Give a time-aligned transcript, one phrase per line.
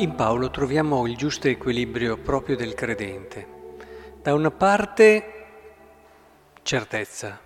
[0.00, 3.48] In Paolo troviamo il giusto equilibrio proprio del credente.
[4.22, 5.46] Da una parte
[6.62, 7.40] certezza,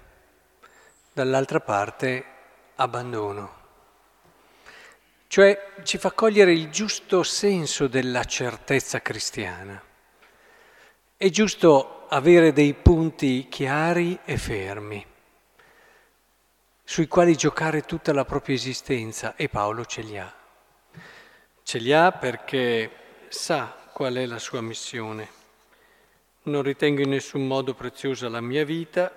[1.14, 2.24] dall'altra parte
[2.74, 3.60] abbandono.
[5.28, 9.82] Cioè ci fa cogliere il giusto senso della certezza cristiana.
[11.16, 15.06] È giusto avere dei punti chiari e fermi,
[16.84, 20.40] sui quali giocare tutta la propria esistenza e Paolo ce li ha.
[21.72, 22.90] Ce li ha perché
[23.28, 25.26] sa qual è la sua missione.
[26.42, 29.10] Non ritengo in nessun modo preziosa la mia vita,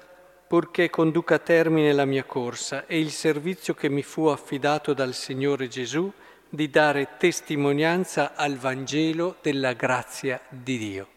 [0.48, 5.14] purché conduca a termine la mia corsa e il servizio che mi fu affidato dal
[5.14, 6.10] Signore Gesù
[6.48, 11.08] di dare testimonianza al Vangelo della grazia di Dio.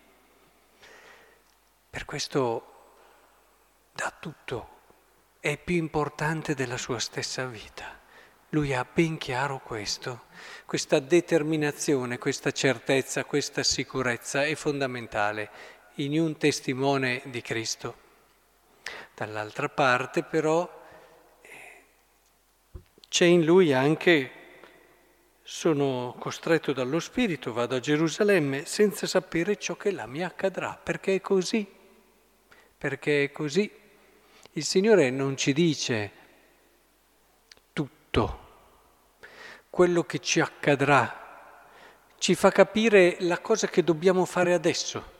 [1.88, 2.72] Per questo
[3.92, 4.68] dà tutto,
[5.38, 7.97] è più importante della sua stessa vita.
[8.50, 10.22] Lui ha ben chiaro questo,
[10.64, 15.50] questa determinazione, questa certezza, questa sicurezza è fondamentale
[15.96, 18.06] in un testimone di Cristo.
[19.14, 20.66] Dall'altra parte però
[23.08, 24.32] c'è in lui anche
[25.42, 31.16] sono costretto dallo Spirito, vado a Gerusalemme senza sapere ciò che là mi accadrà, perché
[31.16, 31.66] è così,
[32.76, 33.70] perché è così.
[34.52, 36.12] Il Signore non ci dice
[38.18, 38.46] tutto
[39.70, 41.26] quello che ci accadrà,
[42.18, 45.16] ci fa capire la cosa che dobbiamo fare adesso.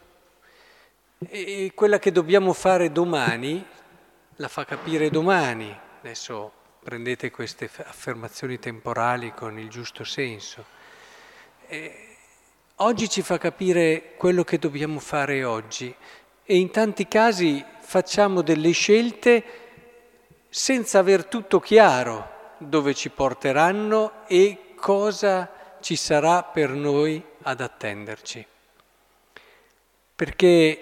[1.28, 3.64] E quella che dobbiamo fare domani
[4.36, 5.76] la fa capire domani.
[6.00, 10.64] Adesso prendete queste affermazioni temporali con il giusto senso.
[11.68, 12.16] E
[12.76, 15.94] oggi ci fa capire quello che dobbiamo fare oggi
[16.44, 19.44] e in tanti casi facciamo delle scelte
[20.48, 28.46] senza aver tutto chiaro dove ci porteranno e cosa ci sarà per noi ad attenderci.
[30.14, 30.78] Perché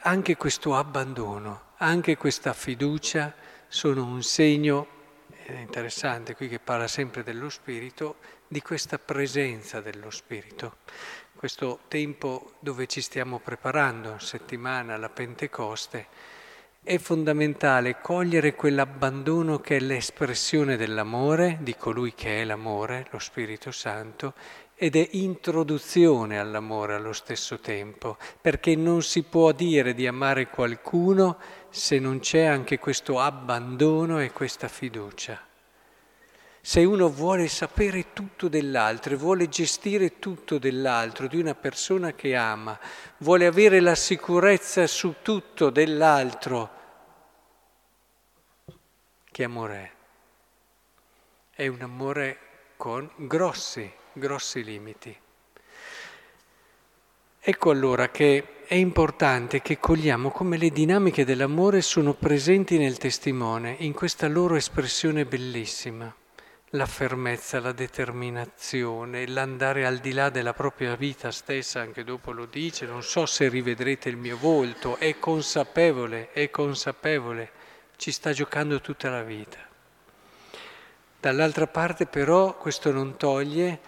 [0.00, 3.34] anche questo abbandono, anche questa fiducia
[3.66, 4.96] sono un segno,
[5.28, 10.78] è interessante qui che parla sempre dello Spirito, di questa presenza dello Spirito.
[11.34, 16.06] Questo tempo dove ci stiamo preparando, settimana alla Pentecoste,
[16.82, 23.70] è fondamentale cogliere quell'abbandono che è l'espressione dell'amore, di colui che è l'amore, lo Spirito
[23.70, 24.34] Santo,
[24.74, 31.36] ed è introduzione all'amore allo stesso tempo, perché non si può dire di amare qualcuno
[31.68, 35.47] se non c'è anche questo abbandono e questa fiducia.
[36.60, 42.78] Se uno vuole sapere tutto dell'altro, vuole gestire tutto dell'altro, di una persona che ama,
[43.18, 46.70] vuole avere la sicurezza su tutto dell'altro,
[49.30, 49.92] che amore
[51.54, 51.62] è?
[51.62, 52.38] È un amore
[52.76, 55.16] con grossi, grossi limiti.
[57.40, 63.76] Ecco allora che è importante che cogliamo come le dinamiche dell'amore sono presenti nel testimone,
[63.78, 66.14] in questa loro espressione bellissima.
[66.72, 72.44] La fermezza, la determinazione, l'andare al di là della propria vita stessa, anche dopo lo
[72.44, 77.52] dice, non so se rivedrete il mio volto, è consapevole, è consapevole
[77.98, 79.58] ci sta giocando tutta la vita.
[81.20, 83.80] Dall'altra parte però questo non toglie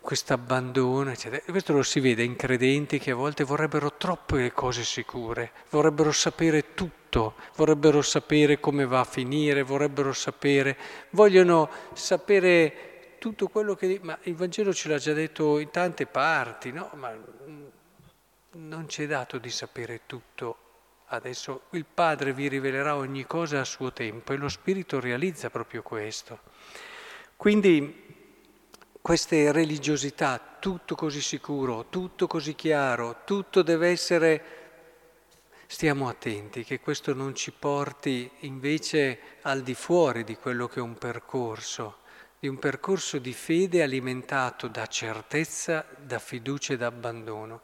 [0.00, 1.40] questo abbandono, eccetera.
[1.46, 6.74] Questo lo si vede in credenti che a volte vorrebbero troppe cose sicure, vorrebbero sapere
[6.74, 6.99] tutto,
[7.56, 10.76] vorrebbero sapere come va a finire, vorrebbero sapere,
[11.10, 13.98] vogliono sapere tutto quello che...
[14.02, 16.90] Ma il Vangelo ce l'ha già detto in tante parti, no?
[16.94, 17.12] Ma
[18.52, 20.68] non ci è dato di sapere tutto
[21.12, 25.82] Adesso il Padre vi rivelerà ogni cosa a suo tempo e lo Spirito realizza proprio
[25.82, 26.38] questo.
[27.34, 28.06] Quindi
[29.00, 34.58] queste religiosità, tutto così sicuro, tutto così chiaro, tutto deve essere...
[35.72, 40.82] Stiamo attenti che questo non ci porti invece al di fuori di quello che è
[40.82, 41.98] un percorso,
[42.40, 47.60] di un percorso di fede alimentato da certezza, da fiducia e da abbandono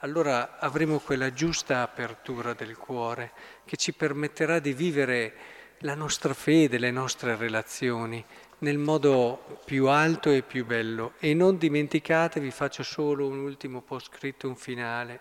[0.00, 3.32] allora avremo quella giusta apertura del cuore
[3.64, 5.34] che ci permetterà di vivere
[5.78, 8.22] la nostra fede, le nostre relazioni
[8.58, 11.14] nel modo più alto e più bello.
[11.20, 15.20] E non dimenticate, vi faccio solo un ultimo post scritto, un finale,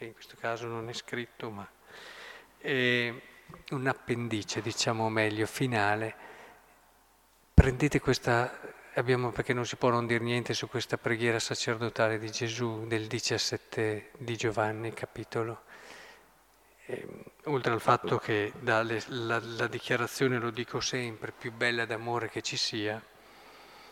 [0.00, 1.68] che in questo caso non è scritto, ma
[2.56, 3.12] è
[3.68, 6.14] un appendice, diciamo meglio, finale.
[7.52, 8.50] Prendete questa
[8.94, 13.08] abbiamo, perché non si può non dire niente su questa preghiera sacerdotale di Gesù del
[13.08, 15.64] 17 di Giovanni, capitolo.
[17.44, 22.40] Oltre al fatto che le, la, la dichiarazione, lo dico sempre, più bella d'amore che
[22.40, 23.02] ci sia,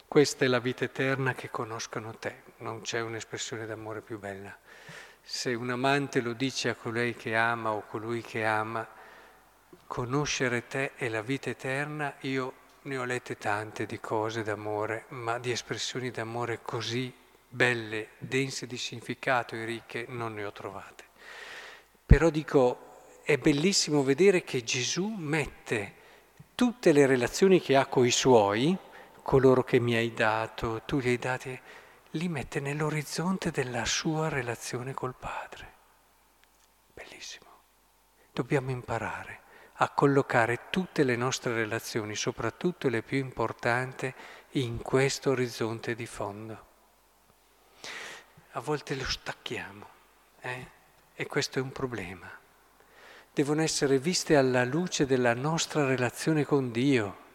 [0.06, 2.44] questa è la vita eterna che conoscano te.
[2.60, 4.56] Non c'è un'espressione d'amore più bella.
[5.30, 8.88] Se un amante lo dice a colei che ama o colui che ama,
[9.86, 12.52] conoscere te è la vita eterna, io
[12.84, 17.12] ne ho lette tante di cose d'amore, ma di espressioni d'amore così
[17.46, 21.04] belle, dense di significato e ricche non ne ho trovate.
[22.06, 25.92] Però dico, è bellissimo vedere che Gesù mette
[26.54, 28.74] tutte le relazioni che ha con i suoi,
[29.20, 31.60] coloro che mi hai dato, tu li hai dati,
[32.12, 35.72] li mette nell'orizzonte della sua relazione col Padre.
[36.94, 37.46] Bellissimo.
[38.32, 39.40] Dobbiamo imparare
[39.80, 44.12] a collocare tutte le nostre relazioni, soprattutto le più importanti,
[44.52, 46.66] in questo orizzonte di fondo.
[48.52, 49.86] A volte lo stacchiamo
[50.40, 50.66] eh?
[51.14, 52.28] e questo è un problema.
[53.32, 57.26] Devono essere viste alla luce della nostra relazione con Dio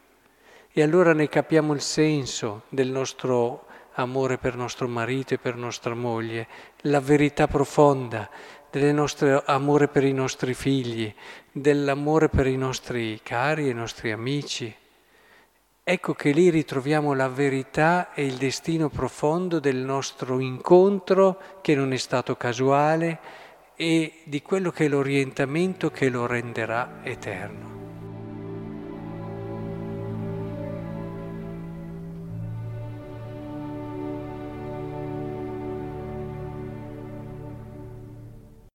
[0.71, 5.93] e allora ne capiamo il senso del nostro amore per nostro marito e per nostra
[5.93, 6.47] moglie,
[6.81, 8.29] la verità profonda
[8.69, 11.13] del nostro amore per i nostri figli,
[11.51, 14.75] dell'amore per i nostri cari e i nostri amici.
[15.83, 21.91] Ecco che lì ritroviamo la verità e il destino profondo del nostro incontro che non
[21.91, 23.19] è stato casuale
[23.75, 27.72] e di quello che è l'orientamento che lo renderà eterno.